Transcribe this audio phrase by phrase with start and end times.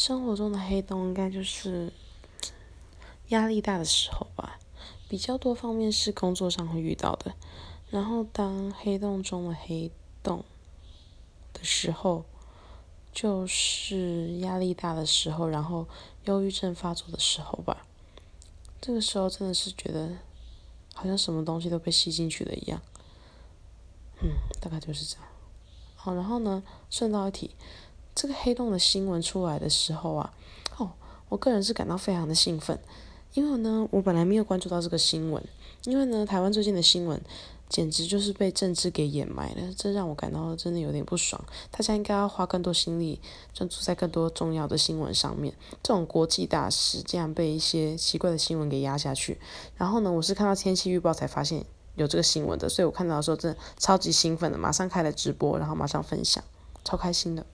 [0.00, 1.92] 生活中的黑洞应该就是
[3.28, 4.58] 压力大的时候吧，
[5.10, 7.34] 比较多方面是工作上会遇到的。
[7.90, 9.90] 然后当黑洞中的黑
[10.22, 10.42] 洞
[11.52, 12.24] 的时候，
[13.12, 15.86] 就是压力大的时候，然后
[16.24, 17.86] 忧郁症发作的时候吧。
[18.80, 20.16] 这个时候真的是觉得
[20.94, 22.80] 好像什么东西都被吸进去了一样。
[24.22, 24.30] 嗯，
[24.62, 25.26] 大概就是这样。
[25.94, 27.54] 好，然后呢，顺道一提，
[28.20, 30.34] 这个黑洞的新闻出来的时候啊，
[30.76, 30.90] 哦，
[31.30, 32.78] 我个人是感到非常的兴奋，
[33.32, 35.42] 因为呢，我本来没有关注到这个新闻，
[35.84, 37.18] 因为呢，台湾最近的新闻。
[37.70, 41.40] 简直就是被政治给掩埋了，这让我感到真的有点不爽。
[41.70, 43.20] 大家应该要花更多心力，
[43.54, 45.54] 专注在更多重要的新闻上面。
[45.80, 49.38] 这种国际大事竟然被一些奇怪的新闻给压下去。
[49.76, 56.42] 然后呢，我是看到天气预报才发现有这个新闻的，所以我看到的时候真的超级兴奋的，马上开了直播，然后马上分享，
[56.84, 57.46] 超开心的。